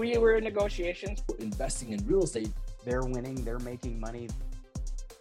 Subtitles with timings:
[0.00, 1.22] we were in negotiations.
[1.40, 2.50] Investing in real estate,
[2.86, 4.30] they're winning, they're making money.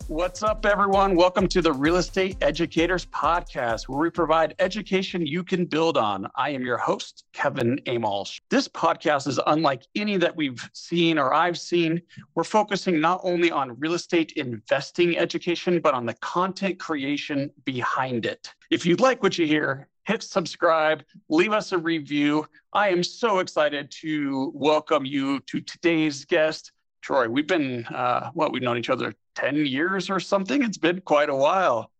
[0.07, 1.17] What's up, everyone?
[1.17, 6.27] Welcome to the Real Estate Educators Podcast, where we provide education you can build on.
[6.35, 8.39] I am your host, Kevin Amolsch.
[8.49, 12.01] This podcast is unlike any that we've seen or I've seen.
[12.35, 18.25] We're focusing not only on real estate investing education, but on the content creation behind
[18.25, 18.53] it.
[18.71, 22.43] If you'd like what you hear, hit subscribe, leave us a review.
[22.73, 26.71] I am so excited to welcome you to today's guest.
[27.03, 30.63] Troy, we've been, uh, what, we've known each other 10 years or something?
[30.63, 31.91] It's been quite a while.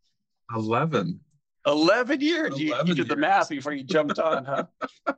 [0.55, 1.19] 11.
[1.67, 2.59] 11 years.
[2.59, 3.07] 11 you, you did years.
[3.09, 4.63] the math before you jumped on, huh?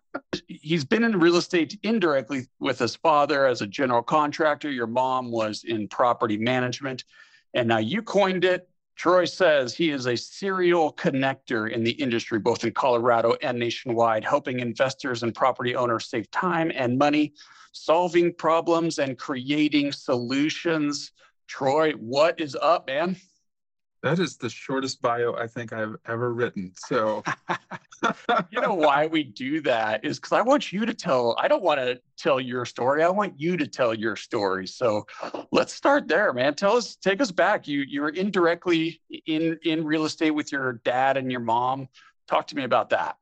[0.48, 4.70] He's been in real estate indirectly with his father as a general contractor.
[4.70, 7.05] Your mom was in property management.
[7.54, 8.68] And now you coined it.
[9.02, 14.24] Troy says he is a serial connector in the industry, both in Colorado and nationwide,
[14.24, 17.34] helping investors and property owners save time and money,
[17.72, 21.13] solving problems and creating solutions.
[21.48, 23.16] Troy, what is up, man?
[24.04, 26.71] That is the shortest bio I think I've ever written.
[26.76, 27.24] So,
[28.49, 31.35] you know why we do that is because I want you to tell.
[31.40, 33.04] I don't want to tell your story.
[33.04, 34.66] I want you to tell your story.
[34.66, 35.05] So
[35.52, 36.55] let's start there, man.
[36.55, 37.68] Tell us, take us back.
[37.68, 41.88] You you were indirectly in in real estate with your dad and your mom.
[42.27, 43.18] Talk to me about that.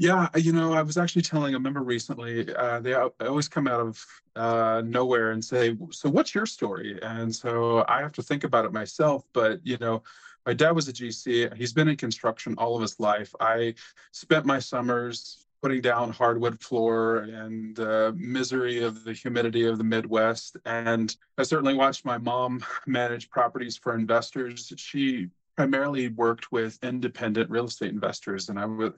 [0.00, 3.68] Yeah, you know, I was actually telling a member recently, uh, they al- always come
[3.68, 6.98] out of uh, nowhere and say, So, what's your story?
[7.02, 9.24] And so I have to think about it myself.
[9.34, 10.02] But, you know,
[10.46, 11.54] my dad was a GC.
[11.54, 13.34] He's been in construction all of his life.
[13.40, 13.74] I
[14.12, 19.84] spent my summers putting down hardwood floor and the misery of the humidity of the
[19.84, 20.56] Midwest.
[20.64, 24.72] And I certainly watched my mom manage properties for investors.
[24.78, 25.28] She
[25.58, 28.48] primarily worked with independent real estate investors.
[28.48, 28.94] And I would,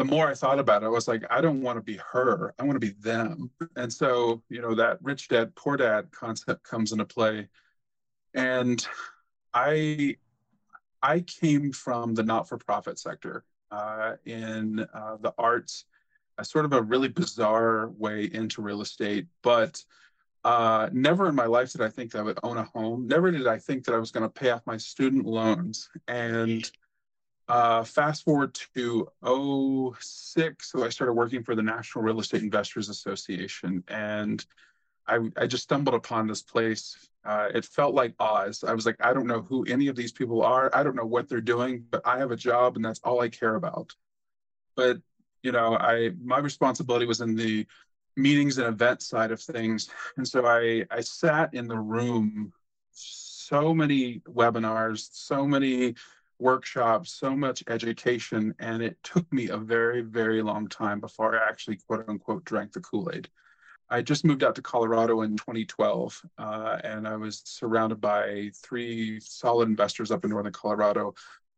[0.00, 2.54] the more I thought about it, I was like, I don't want to be her.
[2.58, 3.50] I want to be them.
[3.76, 7.48] And so, you know, that rich dad, poor dad concept comes into play.
[8.32, 8.86] And
[9.52, 10.16] I,
[11.02, 15.84] I came from the not-for-profit sector uh, in uh, the arts,
[16.38, 19.84] a sort of a really bizarre way into real estate, but
[20.44, 23.06] uh, never in my life did I think that I would own a home.
[23.06, 25.90] Never did I think that I was going to pay off my student loans.
[26.08, 26.70] And
[27.50, 32.88] uh, fast forward to 06, so I started working for the National Real Estate Investors
[32.88, 33.82] Association.
[33.88, 34.44] And
[35.08, 36.96] I, I just stumbled upon this place.
[37.24, 38.62] Uh, it felt like Oz.
[38.62, 40.70] I was like, I don't know who any of these people are.
[40.72, 43.28] I don't know what they're doing, but I have a job and that's all I
[43.28, 43.96] care about.
[44.76, 44.98] But,
[45.42, 47.66] you know, I my responsibility was in the
[48.16, 49.90] meetings and event side of things.
[50.16, 52.52] And so I, I sat in the room,
[52.92, 55.96] so many webinars, so many
[56.40, 58.54] workshops, so much education.
[58.58, 62.72] And it took me a very, very long time before I actually, quote unquote, drank
[62.72, 63.28] the Kool Aid.
[63.92, 69.18] I just moved out to Colorado in 2012, uh, and I was surrounded by three
[69.18, 71.14] solid investors up in Northern Colorado,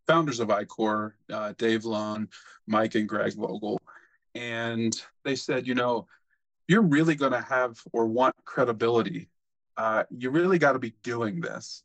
[0.06, 2.28] founders of ICOR, uh, Dave Lund,
[2.66, 3.78] Mike, and Greg Vogel.
[4.34, 6.06] And they said, you know,
[6.68, 9.28] you're really going to have or want credibility.
[9.76, 11.84] Uh, you really got to be doing this.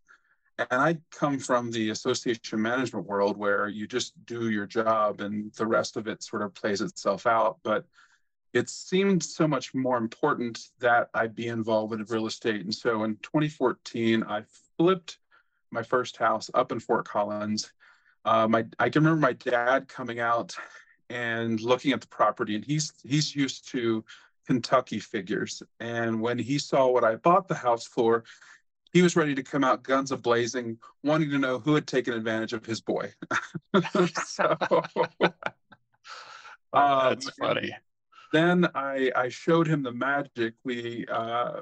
[0.59, 5.53] And I come from the association management world where you just do your job and
[5.53, 7.59] the rest of it sort of plays itself out.
[7.63, 7.85] But
[8.53, 12.61] it seemed so much more important that I be involved in real estate.
[12.61, 14.43] And so in 2014, I
[14.77, 15.19] flipped
[15.69, 17.71] my first house up in Fort Collins.
[18.25, 20.55] Uh, my I can remember my dad coming out
[21.09, 24.03] and looking at the property, and he's he's used to
[24.45, 25.61] Kentucky figures.
[25.79, 28.23] And when he saw what I bought the house for,
[28.93, 32.13] he was ready to come out guns a blazing, wanting to know who had taken
[32.13, 33.13] advantage of his boy.
[34.25, 34.57] so,
[36.73, 37.75] Oh, That's um, funny.
[38.33, 40.53] then I, I showed him the magic.
[40.63, 41.61] We uh,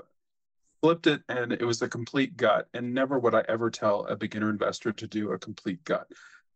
[0.81, 2.68] flipped it and it was a complete gut.
[2.74, 6.08] And never would I ever tell a beginner investor to do a complete gut.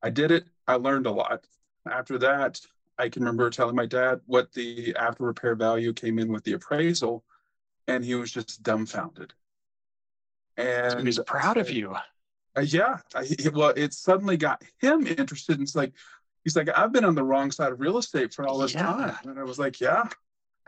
[0.02, 0.46] I did it.
[0.68, 1.46] I learned a lot.
[1.90, 2.60] After that,
[2.98, 6.54] I can remember telling my dad what the after repair value came in with the
[6.54, 7.24] appraisal,
[7.88, 9.34] and he was just dumbfounded.
[10.60, 11.96] And He's proud of you.
[12.58, 15.54] uh, yeah, I, it- well, it suddenly got him interested.
[15.58, 15.94] And it's like,
[16.44, 18.84] he's like, I've been on the wrong side of real estate for all this Yeah.
[18.84, 19.16] time.
[19.24, 20.04] And I was like, yeah.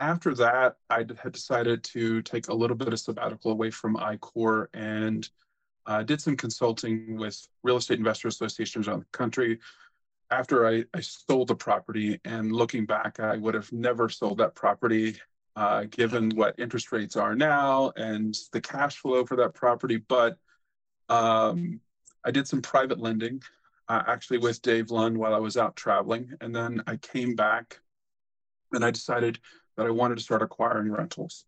[0.00, 4.66] After that, I had decided to take a little bit of sabbatical away from ICOR
[4.74, 5.28] and
[5.86, 9.58] uh, did some consulting with real estate investor associations around the country.
[10.30, 14.54] After I, I sold the property, and looking back, I would have never sold that
[14.54, 15.20] property
[15.56, 19.96] uh, given what interest rates are now and the cash flow for that property.
[19.96, 20.36] But
[21.08, 21.80] um,
[22.24, 23.42] I did some private lending,
[23.88, 27.80] uh, actually with Dave Lund while I was out traveling, and then I came back,
[28.72, 29.38] and I decided
[29.76, 31.44] that I wanted to start acquiring rentals.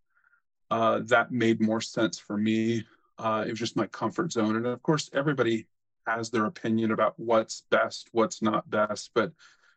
[0.70, 2.84] Uh, that made more sense for me.
[3.18, 4.56] Uh, it was just my comfort zone.
[4.56, 5.66] And of course, everybody
[6.06, 9.10] has their opinion about what's best, what's not best.
[9.14, 9.32] But,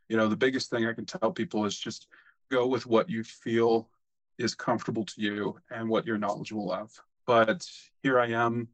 [0.10, 2.08] you know, the biggest thing I can tell people is just
[2.50, 3.90] go with what you feel
[4.38, 6.92] is comfortable to you and what you're knowledgeable of.
[7.26, 7.68] But
[8.04, 8.70] here I am,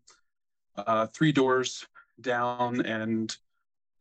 [0.75, 1.85] uh, three doors
[2.19, 3.35] down, and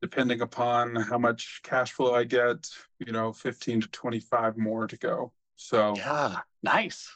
[0.01, 2.69] depending upon how much cash flow I get,
[2.99, 5.33] you know, 15 to 25 more to go.
[5.57, 7.09] So, Yeah, nice.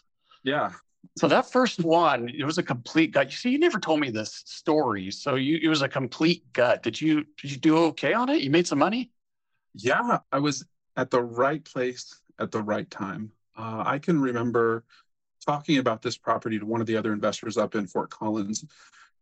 [0.45, 0.73] yeah.
[1.19, 3.27] So that first one, it was a complete gut.
[3.31, 5.11] You see, you never told me this story.
[5.11, 6.83] So you, it was a complete gut.
[6.83, 8.43] Did you did you do okay on it?
[8.43, 9.11] You made some money.
[9.75, 10.65] Yeah, I was
[10.97, 13.31] at the right place at the right time.
[13.57, 14.85] Uh, I can remember
[15.45, 18.65] talking about this property to one of the other investors up in Fort Collins.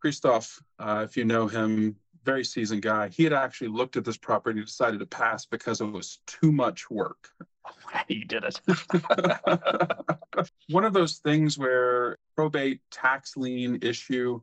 [0.00, 3.08] Christoph, uh, if you know him, very seasoned guy.
[3.08, 6.52] He had actually looked at this property and decided to pass because it was too
[6.52, 7.28] much work.
[8.08, 8.60] you did it.
[10.68, 14.40] one of those things where probate tax lien issue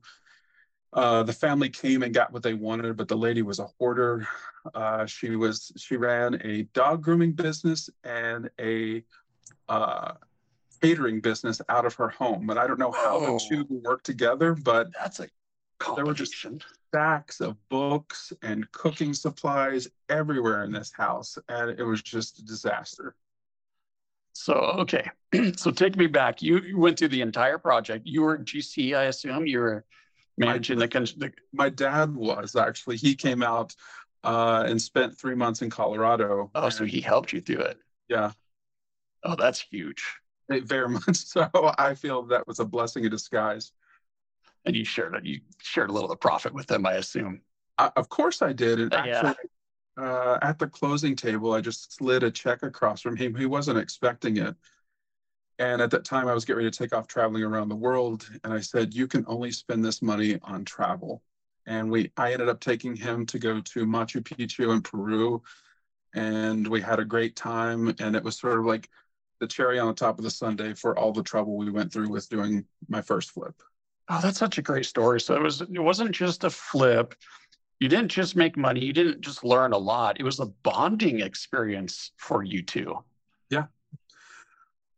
[0.93, 4.27] uh, the family came and got what they wanted but the lady was a hoarder
[4.73, 9.03] uh, she was she ran a dog grooming business and a
[9.71, 10.13] uh,
[10.81, 14.49] catering business out of her home and i don't know how the two work together
[14.71, 15.27] but That's a
[15.95, 16.35] There were just-
[16.89, 22.43] stacks of books and cooking supplies everywhere in this house and it was just a
[22.53, 23.15] disaster
[24.33, 24.53] So
[24.83, 25.05] okay,
[25.55, 26.41] so take me back.
[26.41, 28.01] You, you went through the entire project.
[28.07, 29.45] You were GC, I assume.
[29.45, 29.85] You were
[30.37, 33.75] managing the, con- the my dad was actually he came out
[34.23, 37.77] uh, and spent three months in colorado oh, so he helped you through it.
[38.07, 38.31] yeah
[39.23, 40.03] Oh, that's huge.
[40.49, 41.47] it- very much so
[41.77, 43.71] i feel that was a blessing in disguise
[44.65, 45.25] And you shared it.
[45.25, 47.41] You shared a little of the profit with them, I assume.
[47.77, 49.33] I, of course i did and Uh, yeah.
[49.33, 49.49] actually
[49.97, 53.77] uh, at the closing table i just slid a check across from him he wasn't
[53.77, 54.55] expecting it
[55.59, 58.27] and at that time i was getting ready to take off traveling around the world
[58.43, 61.21] and i said you can only spend this money on travel
[61.65, 65.41] and we i ended up taking him to go to machu picchu in peru
[66.13, 68.89] and we had a great time and it was sort of like
[69.41, 72.07] the cherry on the top of the sundae for all the trouble we went through
[72.07, 73.61] with doing my first flip
[74.13, 75.21] Oh, that's such a great story.
[75.21, 77.15] So it was it wasn't just a flip.
[77.79, 78.83] You didn't just make money.
[78.83, 80.19] You didn't just learn a lot.
[80.19, 82.97] It was a bonding experience for you two.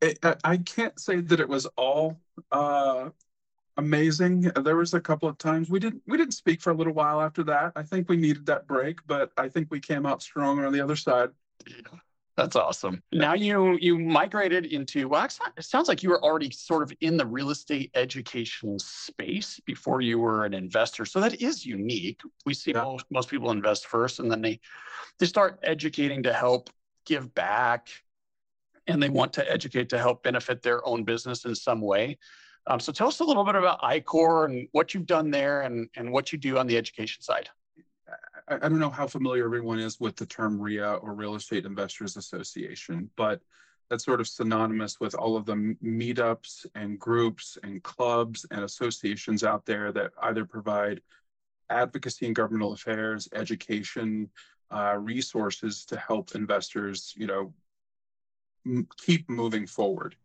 [0.01, 2.19] it, I- I can't say that it was all
[2.51, 3.09] uh,
[3.77, 4.41] amazing.
[4.63, 7.21] There was a couple of times we didn't we didn't speak for a little while
[7.21, 7.73] after that.
[7.75, 10.81] I think we needed that break, but I think we came out stronger on the
[10.81, 11.29] other side.
[12.35, 13.03] That's awesome.
[13.11, 17.15] Now you you migrated into well, it sounds like you were already sort of in
[17.15, 21.05] the real estate education space before you were an investor.
[21.05, 22.21] So that is unique.
[22.45, 22.83] We see Yeah.
[22.83, 24.59] most, most people invest first and then they
[25.19, 26.71] they start educating to help
[27.05, 27.89] give back
[28.87, 32.17] and they want to educate to help benefit their own business in some way.
[32.65, 35.89] Um, so tell us a little bit about ICOR and what you've done there and,
[35.95, 37.49] and what you do on the education side.
[38.47, 41.65] I, I don't know how familiar everyone is with the term REIA or Real Estate
[41.65, 43.41] Investors Association, but
[43.89, 49.43] that's sort of synonymous with all of the meetups and groups and clubs and associations
[49.43, 51.01] out there that either provide
[51.69, 54.29] advocacy in governmental affairs, education,
[54.71, 57.53] uh, resources to help investors, you know,
[58.65, 60.15] m- keep moving forward.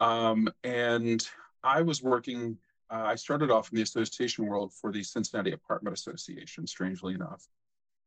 [0.00, 1.26] Um, and
[1.62, 2.58] I was working
[2.90, 7.46] uh, I started off in the association world for the Cincinnati Apartment Association, strangely enough,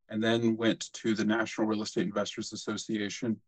[0.09, 3.39] and then went to the National Real Estate Investors Association.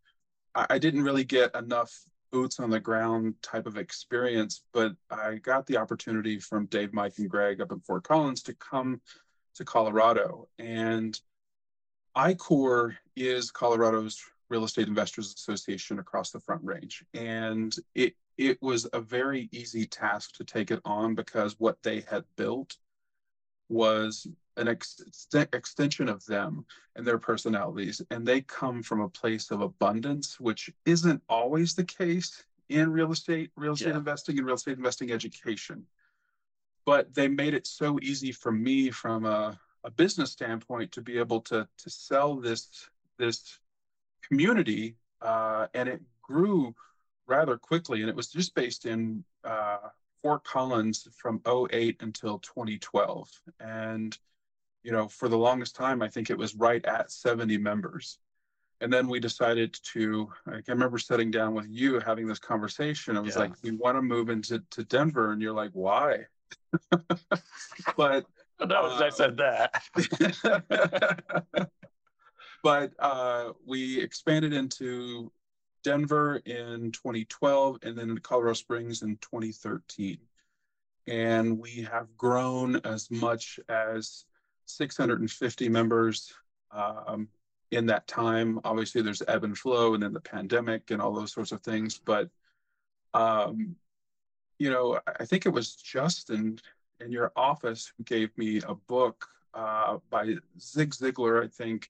[0.55, 1.93] I, I didn't really get enough
[2.31, 7.17] boots on the ground type of experience, but I got the opportunity from Dave, Mike,
[7.17, 9.01] and Greg up in Fort Collins to come
[9.55, 10.47] to Colorado.
[10.57, 11.19] And
[12.15, 17.03] ICOR is Colorado's Real Estate Investors Association across the Front Range.
[17.13, 21.99] And it it was a very easy task to take it on because what they
[22.09, 22.77] had built
[23.67, 25.01] was an ex-
[25.53, 26.65] extension of them
[26.95, 31.83] and their personalities and they come from a place of abundance which isn't always the
[31.83, 33.97] case in real estate real estate Yeah.
[33.97, 35.85] investing and real estate investing education
[36.85, 41.17] but they made it so easy for me from a, a business standpoint to be
[41.17, 43.59] able to to sell this this
[44.27, 46.73] community uh, and it grew
[47.29, 49.77] rather quickly and it was just based in uh,
[50.21, 54.17] Fort Collins from 08 until 2012 and
[54.83, 58.17] you know for the longest time I think it was right at 70 members.
[58.81, 63.17] And then we decided to I can remember sitting down with you having this conversation.
[63.17, 63.41] It was Yeah.
[63.41, 65.31] like we want to move into to Denver.
[65.31, 66.25] And you're like why?
[67.97, 68.25] But
[68.59, 69.83] That was, I said that.
[72.63, 75.31] but uh, we expanded into
[75.83, 80.17] Denver in 2012, and then in Colorado Springs in 2013.
[81.07, 84.25] And we have grown as much as
[84.65, 86.33] 650 members
[86.71, 87.27] um,
[87.71, 88.59] in that time.
[88.63, 91.99] Obviously, there's ebb and flow, and then the pandemic and all those sorts of things.
[92.03, 92.29] But
[93.13, 93.75] um,
[94.59, 96.59] you know, I think it was Justin
[96.99, 101.89] in your office who gave me a book uh, by Zig Ziglar, I think.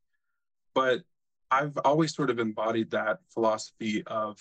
[0.73, 1.01] But
[1.51, 4.37] I've always sort of embodied that philosophy of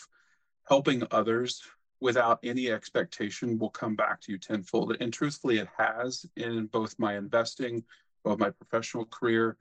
[0.65, 1.63] helping others
[2.01, 4.97] without any expectation will come back to you tenfold.
[5.01, 7.83] And truthfully, it has in both my investing,
[8.25, 9.57] both my professional career.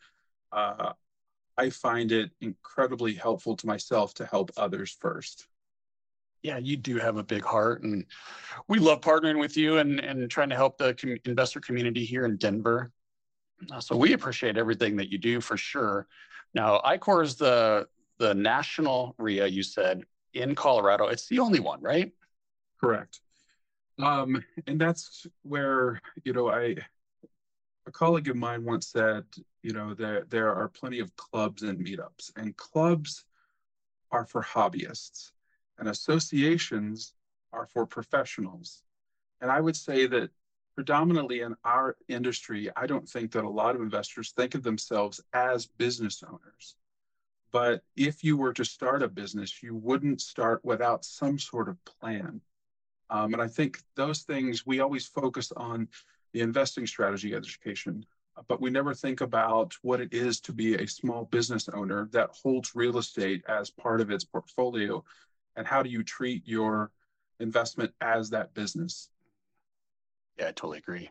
[0.52, 0.94] Uh,
[1.58, 5.48] I find it incredibly helpful to myself to help others first.
[6.44, 8.06] Yeah, you do have a big heart, and
[8.68, 12.26] we love partnering with you and, and trying to help the com- investor community here
[12.26, 12.92] in Denver.
[13.72, 16.08] Uh, so we appreciate everything that you do for sure.
[16.54, 17.88] Now, ICOR is the
[18.20, 19.48] the national REIA.
[19.48, 21.08] You said in Colorado.
[21.08, 22.12] It's the only one, right?
[22.80, 23.20] Correct.
[24.00, 26.78] Um, and that's where you know I
[27.88, 29.24] a colleague of mine once said,
[29.64, 33.26] you know, there there are plenty of clubs and meetups, and clubs
[34.12, 35.32] are for hobbyists,
[35.80, 37.14] and associations
[37.54, 38.84] are for professionals.
[39.42, 40.30] And I would say that
[40.78, 45.20] predominantly in our industry, I don't think that a lot of investors think of themselves
[45.34, 46.76] as business owners.
[47.52, 51.84] But if you were to start a business, you wouldn't start without some sort of
[51.84, 52.42] plan.
[53.10, 55.88] Um, and I think those things we always focus on
[56.32, 58.06] the investing strategy education,
[58.48, 62.30] but we never think about what it is to be a small business owner that
[62.44, 65.04] holds real estate as part of its portfolio
[65.56, 66.92] and how do you treat your
[67.40, 69.10] investment as that business.
[70.38, 71.10] Yeah, I totally agree.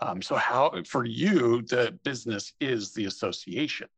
[0.00, 3.88] Um, so how for you the business is the association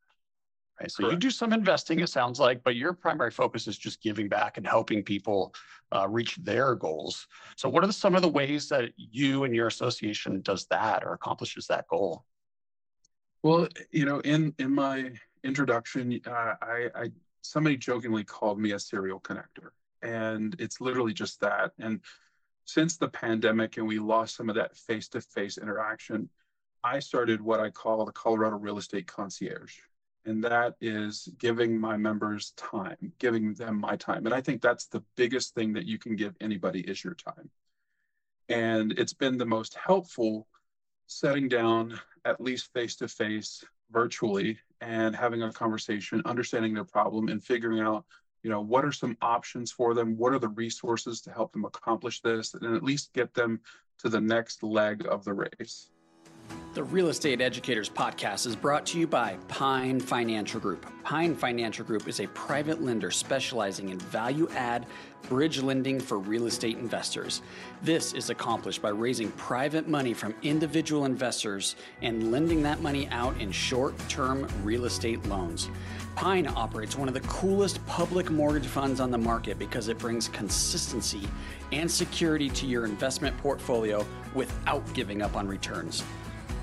[0.81, 1.13] right so Correct.
[1.13, 4.57] you do some investing it sounds like but your primary focus is just giving back
[4.57, 5.55] and helping people
[5.93, 9.55] uh, reach their goals so what are the, some of the ways that you and
[9.55, 12.25] your association does that or accomplishes that goal
[13.43, 15.11] well you know in in my
[15.45, 17.11] introduction uh, I, I
[17.43, 19.71] somebody jokingly called me a serial connector
[20.03, 22.01] and it's literally just that and
[22.69, 26.29] since the pandemic and we lost some of that face-to-face interaction,
[26.85, 29.79] I started what I call the Colorado Real Estate Concierge.
[30.27, 34.27] And that is giving my members time, giving them my time.
[34.27, 37.49] And I think that's the biggest thing that you can give anybody is your time.
[38.51, 40.47] And it's been the most helpful
[41.07, 47.29] setting down at least face to face virtually and having a conversation, understanding their problem
[47.29, 48.05] and figuring out
[48.43, 50.17] you know what are some options for them?
[50.17, 53.61] What are the resources to help them accomplish this and at least get them
[53.99, 55.91] to the next leg of the race
[56.79, 60.87] the Real Estate Educators podcast is brought to you by Pine Financial Group.
[61.03, 64.87] Pine Financial Group is a private lender specializing in value add
[65.23, 67.43] bridge lending for real estate investors.
[67.83, 73.37] This is accomplished by raising private money from individual investors and lending that money out
[73.41, 75.71] in short term real estate loans.
[76.15, 80.29] Pine operates one of the coolest public mortgage funds on the market because it brings
[80.29, 81.23] consistency
[81.73, 86.05] and security to your investment portfolio without giving up on returns.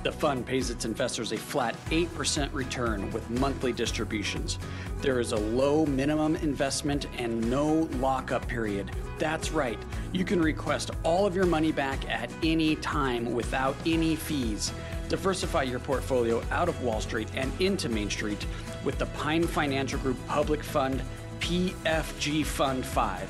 [0.06, 4.60] The fund pays its investors a flat 8% return with monthly distributions.
[5.02, 8.92] There is a low minimum investment and no lockup period.
[9.18, 9.80] That's right,
[10.14, 14.72] you can request all of your money back at any time without any fees.
[15.10, 18.46] Diversify your portfolio out of Wall Street and into Main Street
[18.84, 21.02] with the Pine Financial Group Public Fund
[21.40, 23.28] PFG Fund 5.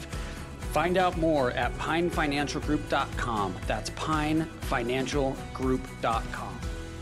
[0.74, 3.55] Find out more at pinefinancialgroup.com.
[3.65, 6.55] That's pinefinancialgroup.com.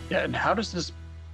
[0.09, 0.91] Yeah, and how does this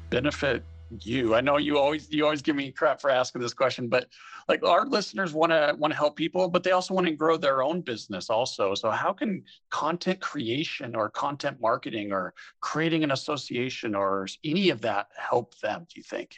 [0.10, 0.64] benefit
[1.02, 1.36] you?
[1.36, 4.08] I know you always you always give me crap for asking this question, but
[4.48, 7.38] like our listeners want to want to help people, but they also want to grow
[7.38, 8.74] their own business also.
[8.76, 14.82] So how can content creation or content marketing or creating an association or any of
[14.82, 16.36] that help them, do you think?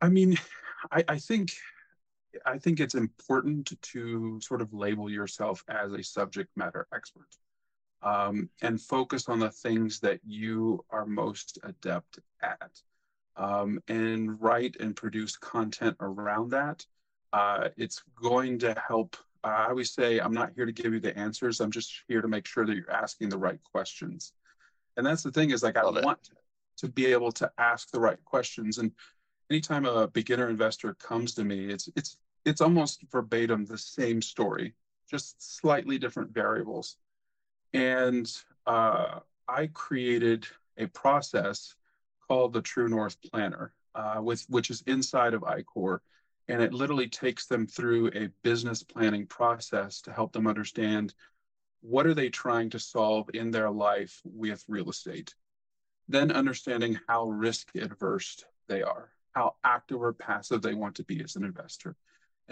[0.00, 0.36] I mean,
[0.90, 1.52] I, I think
[2.44, 7.28] I think it's important to sort of label yourself as a subject matter expert
[8.02, 12.80] um, and focus on the things that you are most adept at
[13.36, 16.84] um, and write and produce content around that.
[17.32, 19.16] Uh, it's going to help.
[19.44, 21.60] Uh, I always say, I'm not here to give you the answers.
[21.60, 24.32] I'm just here to make sure that you're asking the right questions.
[24.96, 26.04] And that's the thing is like, Love I it.
[26.04, 26.30] want
[26.78, 28.78] to be able to ask the right questions.
[28.78, 28.92] And
[29.50, 34.74] anytime a beginner investor comes to me, it's it's it's almost verbatim the same story,
[35.10, 36.96] just slightly different variables.
[37.74, 38.30] And
[38.66, 41.74] uh, I created a process
[42.28, 46.00] called the True North Planner, uh, with which is inside of ICOR,
[46.48, 51.14] And it literally takes them through a business planning process to help them understand
[51.80, 55.34] what are they trying to solve in their life with real estate.
[56.08, 61.22] Then understanding how risk adverse they are, how active or passive they want to be
[61.22, 61.96] as an investor.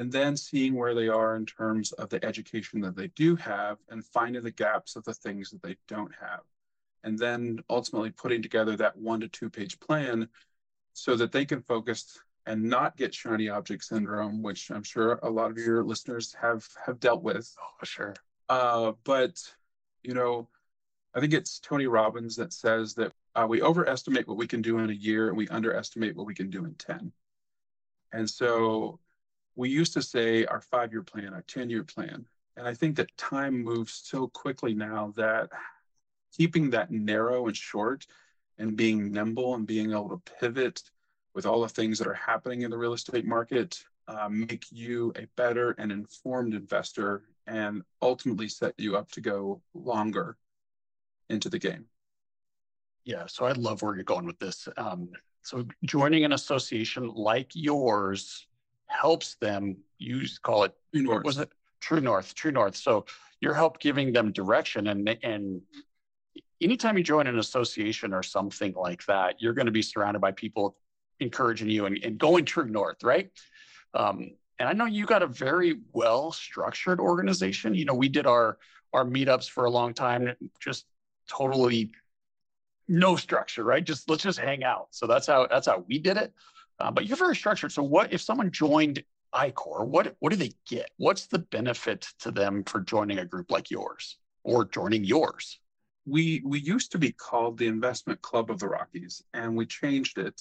[0.01, 3.77] And then seeing where they are in terms of the education that they do have
[3.91, 6.41] and finding the gaps of the things that they don't have.
[7.05, 10.27] And then ultimately putting together that one to two page plan
[10.95, 15.29] so that they can focus and not get shiny object syndrome, which I'm sure a
[15.29, 17.55] lot of your listeners have have dealt with.
[17.61, 18.15] Oh, sure.
[18.49, 19.39] Uh, but
[20.03, 20.49] you know,
[21.15, 24.79] I think it's Tony Robbins that says that uh, we overestimate what we can do
[24.79, 27.13] in a year and we underestimate what we can do in 10.
[28.15, 28.99] And so
[29.61, 32.27] we used to say our five year plan, our 10 year plan.
[32.57, 35.51] And I think that time moves so quickly now that
[36.35, 38.07] keeping that narrow and short
[38.57, 40.83] and being nimble and being able to pivot
[41.35, 45.13] with all the things that are happening in the real estate market uh, make you
[45.17, 50.39] a better and informed investor and ultimately set you up to go longer
[51.29, 51.85] into the game.
[53.05, 54.69] Yeah, so I love where you're going with this.
[54.79, 55.11] Um,
[55.43, 58.47] so joining an association like yours
[58.91, 62.77] helps them use call it True what was it True North, True North.
[62.77, 63.07] So
[63.41, 65.63] you're help giving them direction and and
[66.61, 70.33] anytime you join an association or something like that, you're going to be surrounded by
[70.33, 70.77] people
[71.19, 73.31] encouraging you and, and going true north, right?
[73.95, 77.75] Um, and I know you got a very well structured organization.
[77.75, 78.59] You know, we did our
[78.93, 80.85] our meetups for a long time, just
[81.29, 81.93] totally
[82.89, 83.85] no structure, right?
[83.85, 84.89] Just let's just hang out.
[84.91, 86.35] So that's how that's how we did it.
[86.81, 87.73] Uh, but you're very structured.
[87.73, 89.03] So what if someone joined
[89.35, 89.87] ICOR?
[89.87, 90.91] What what do they get?
[90.97, 95.59] What's the benefit to them for joining a group like yours or joining yours?
[96.07, 100.19] We we used to be called the Investment Club of the Rockies, and we changed
[100.19, 100.41] it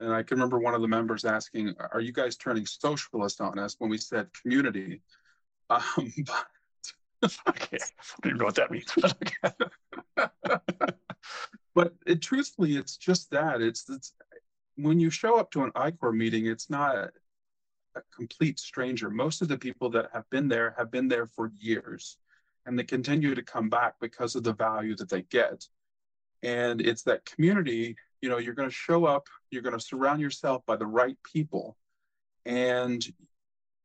[0.00, 3.58] and I can remember one of the members asking, "Are you guys turning socialist on
[3.58, 5.02] us?" When we said community.
[5.68, 6.46] Um, but
[7.48, 7.78] okay,
[8.22, 8.94] I don't know what that means.
[11.74, 13.60] but it, truthfully, it's just that.
[13.60, 14.12] It's, it's
[14.76, 17.10] when you show up to an ICOR meeting, it's not a,
[17.96, 19.10] a complete stranger.
[19.10, 22.18] Most of the people that have been there have been there for years,
[22.64, 25.64] and they continue to come back because of the value that they get.
[26.42, 30.20] And it's that community you know you're going to show up you're going to surround
[30.20, 31.76] yourself by the right people
[32.44, 33.06] and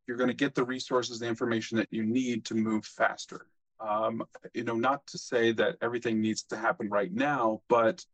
[0.07, 3.45] you're going to get the resources the information that you need to move faster
[3.79, 4.23] um,
[4.53, 8.05] you know not to say that everything needs to happen right now but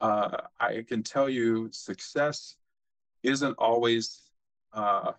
[0.00, 2.56] uh, i can tell you success
[3.22, 4.20] isn't always
[4.72, 5.12] uh,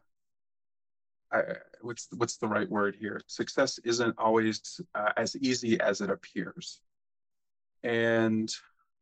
[1.32, 1.42] I,
[1.82, 6.82] what's what's the right word here success isn't always uh, as easy as it appears
[7.84, 8.54] and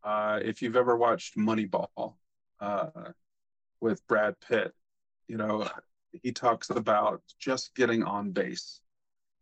[0.03, 2.13] uh, if you've ever watched Moneyball
[2.59, 3.11] uh,
[3.81, 4.73] with Brad Pitt,
[5.27, 5.67] you know,
[6.11, 8.81] he talks about just getting on base.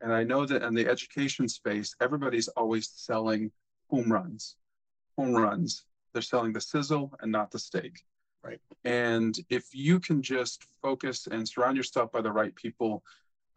[0.02, 3.52] And I know that in the education space, everybody's always selling
[3.90, 4.56] home runs.
[5.18, 5.86] Home runs.
[6.16, 8.06] They're selling the sizzle and not the steak.
[8.42, 8.62] Right.
[8.86, 13.04] And if you can just focus and surround yourself by the right people,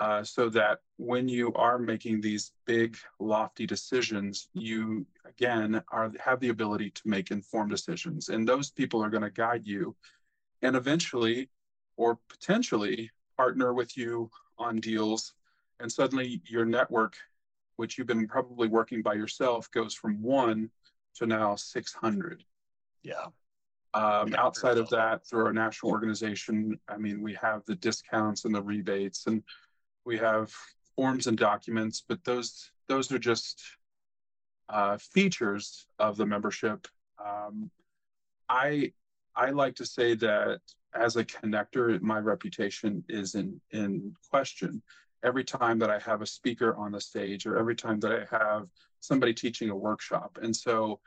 [0.01, 6.40] uh, so that when you are making these big, lofty decisions, you again are have
[6.40, 9.94] the ability to make informed decisions, and those people are going to guide you,
[10.62, 11.49] and eventually,
[11.97, 15.35] or potentially, partner with you on deals,
[15.81, 17.14] and suddenly your network,
[17.77, 20.71] which you've been probably working by yourself, goes from one
[21.16, 22.44] to now six hundred.
[23.02, 23.26] Yeah.
[23.94, 28.54] Um, outside of that, through our national organization, I mean, we have the discounts and
[28.54, 29.42] the rebates and
[30.04, 30.52] we have
[30.94, 33.62] forms and documents, but those those are just
[34.68, 36.87] uh, features of the membership.
[37.24, 37.70] Um,
[38.48, 38.92] I
[39.37, 40.61] I like to say that
[40.94, 44.82] as a connector, my reputation is in in question.
[45.24, 48.37] Every time that I have a speaker on the stage, or every time that I
[48.37, 48.68] have
[49.00, 51.00] somebody teaching a workshop, and so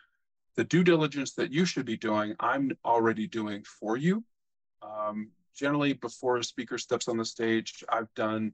[0.56, 4.24] the due diligence that you should be doing, I'm already doing for you.
[4.82, 8.54] Um, generally, before a speaker steps on the stage, I've done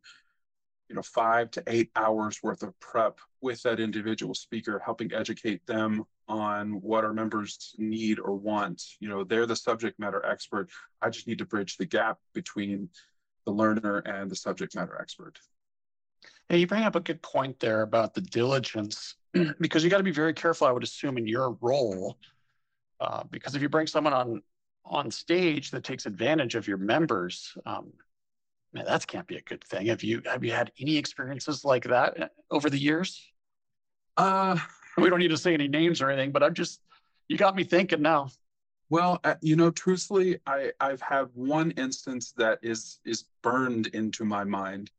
[0.90, 5.66] you know five to eight hours worth of prep with that individual speaker helping educate
[5.66, 8.84] them on what our members need or want.
[9.00, 10.70] You know they're the subject matter expert.
[11.02, 12.90] I just need to bridge the gap between
[13.46, 15.40] the learner and the subject matter expert
[16.50, 19.16] Hey, you bring up a good point there about the diligence
[19.60, 22.18] because you got to be very careful i would assume in your role
[23.00, 24.42] uh, because if you bring someone on
[24.86, 27.92] on stage that takes advantage of your members um,
[28.74, 29.88] man, that can't be a good thing.
[29.88, 33.22] Have you have you had any experiences like that uh, over the years?
[34.16, 34.58] Uh,
[34.98, 36.82] we don't need to say any names or anything, but I'm just
[37.28, 38.30] you got me thinking now.
[38.90, 44.26] Well, uh, you know, truthfully, I I've had one instance that is is burned into
[44.26, 44.92] my mind.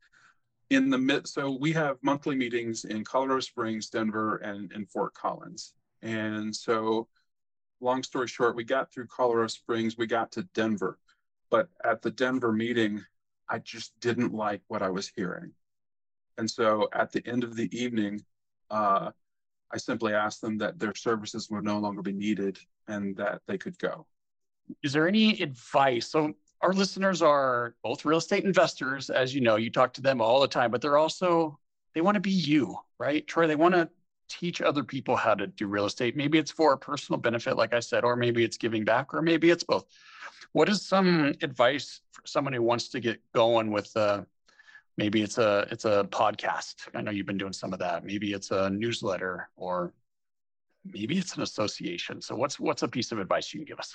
[0.69, 5.15] In the mid, so we have monthly meetings in Colorado Springs, Denver, and in Fort
[5.15, 5.73] Collins.
[6.03, 7.07] And so,
[7.81, 10.99] long story short, we got through Colorado Springs, we got to Denver,
[11.49, 13.03] but at the Denver meeting,
[13.49, 15.53] I just didn't like what I was hearing.
[16.37, 18.23] And so, at the end of the evening,
[18.69, 19.09] uh,
[19.71, 23.57] I simply asked them that their services would no longer be needed and that they
[23.57, 24.05] could go.
[24.83, 26.11] Is there any advice?
[26.11, 30.21] So our listeners are both real estate investors, as you know, you talk to them
[30.21, 31.57] all the time, but they're also
[31.95, 33.25] they want to be you, right?
[33.25, 33.89] Troy, they want to
[34.27, 36.15] teach other people how to do real estate.
[36.15, 39.21] Maybe it's for a personal benefit, like I said, or maybe it's giving back, or
[39.21, 39.85] maybe it's both.
[40.51, 44.23] What is some advice for someone who wants to get going with uh,
[44.99, 48.33] maybe it's a it's a podcast i know you've been doing some of that maybe
[48.33, 49.93] it's a newsletter or
[50.83, 53.93] maybe it's an association so what's what's a piece of advice you can give us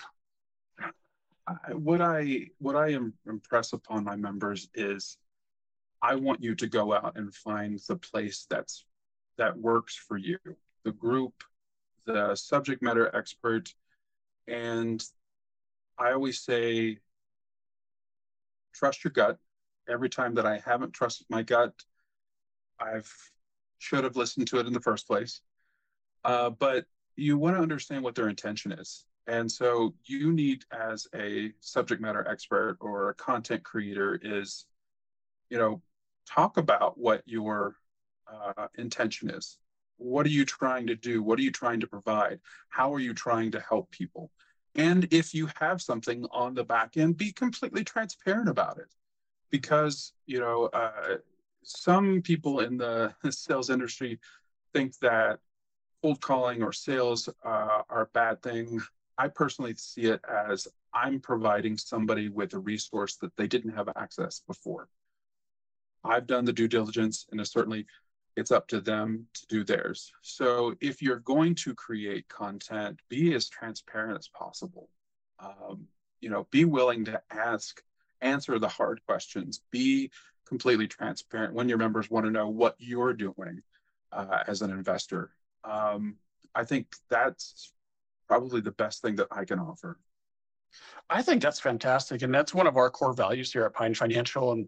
[1.72, 5.18] what i what i am impress upon my members is
[6.02, 8.85] i want you to go out and find the place that's
[9.37, 10.38] that works for you
[10.85, 11.35] the group
[12.07, 13.74] the subject matter expert
[14.48, 15.04] and
[15.98, 16.98] i always say
[18.72, 19.38] trust your gut
[19.88, 21.72] every time that I haven't trusted my gut,
[22.80, 23.12] I've
[23.78, 25.40] should have listened to it in the first place.
[26.24, 29.04] Uh, but you want to understand what their intention is.
[29.27, 34.67] And so you need as a subject matter expert or a content creator is,
[35.49, 35.83] you know,
[36.29, 37.77] talk about what your
[38.31, 39.59] uh, intention is.
[39.97, 41.23] What are you trying to do?
[41.23, 42.41] What are you trying to provide?
[42.69, 44.31] How are you trying to help people?
[44.75, 48.89] And if you have something on the back end, be completely transparent about it
[49.51, 51.17] because you know uh,
[51.63, 54.19] some people in the sales industry
[54.73, 55.39] think that
[56.03, 58.81] cold calling or sales uh, are a bad thing.
[59.16, 63.88] I personally see it as I'm providing somebody with a resource that they didn't have
[63.96, 64.88] access before.
[66.05, 67.87] I've done the due diligence, and it's certainly
[68.37, 70.12] it's up to them to do theirs.
[70.22, 74.90] So if you're going to create content, be as transparent as possible.
[75.38, 75.87] Um,
[76.20, 77.83] you know, be willing to ask
[78.20, 80.11] answer the hard questions, be
[80.46, 83.62] completely transparent when your members want to know what you're doing
[84.12, 85.31] uh, as an investor.
[85.62, 86.16] Um,
[86.55, 87.72] I think that's
[88.29, 89.99] probably the best thing that I can offer.
[91.11, 94.53] I think that's fantastic, and that's one of our core values here at Pine Financial.
[94.53, 94.67] And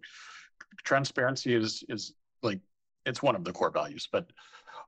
[0.85, 2.61] transparency is is like
[3.05, 4.09] it's one of the core values.
[4.11, 4.31] But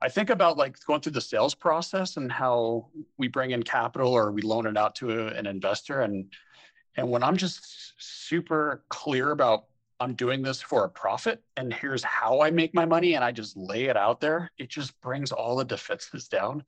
[0.01, 4.13] I think about like going through the sales process and how we bring in capital
[4.13, 6.33] or we loan it out to a, an investor, and
[6.97, 9.65] and when I'm just super clear about
[10.01, 13.33] I'm doing this for a profit and here's how I make my money and I
[13.33, 16.65] just lay it out there, it just brings all the defenses down.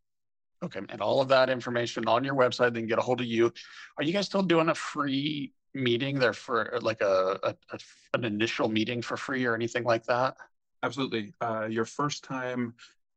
[0.63, 3.52] Okay, and all of that information on your website, then get a hold of you.
[3.98, 7.80] Are you guys still doing a free meeting there for like a, a, a,
[8.13, 10.38] an initial meeting for free or anything like that?
[10.82, 11.34] Absolutely.
[11.42, 12.74] Uh, your first time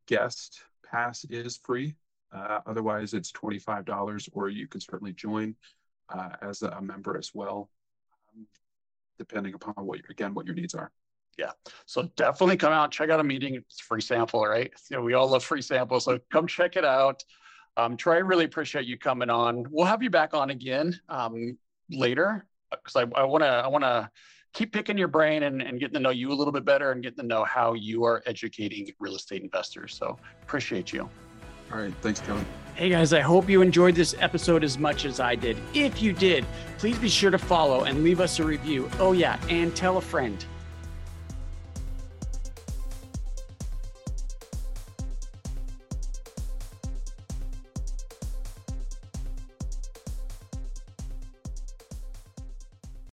[0.07, 1.95] guest pass is free.
[2.33, 5.55] Uh, otherwise, it's $25, or you can certainly join
[6.09, 7.71] uh, as a member as well,
[8.35, 8.47] um,
[9.19, 10.91] depending upon what, again, what your needs are.
[11.39, 11.51] Yeah.
[11.85, 13.57] So definitely come out, check out a meeting.
[13.57, 14.73] It's free sample, right?
[14.91, 16.05] You know, we all love free samples.
[16.05, 17.23] So come check it out.
[17.77, 19.67] Um, Troy, I really appreciate you coming on.
[19.71, 20.99] We'll have you back on again.
[21.11, 21.59] Um,
[21.91, 24.11] later because I want to I want to
[24.53, 27.03] keep picking your brain and, and getting to know you a little bit better and
[27.03, 29.95] getting to know how you are educating real estate investors.
[29.95, 31.09] So appreciate you.
[31.73, 31.93] All right.
[32.01, 32.45] Thanks, Kevin.
[32.75, 35.57] Hey guys, I hope you enjoyed this episode as much as I did.
[35.73, 36.45] If you did,
[36.77, 38.91] please be sure to follow and leave us a review.
[38.99, 40.45] Oh, yeah, and tell a friend.